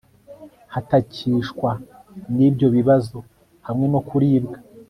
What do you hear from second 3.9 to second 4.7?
no kuribwa